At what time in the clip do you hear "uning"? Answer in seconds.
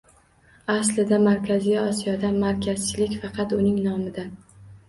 3.63-3.81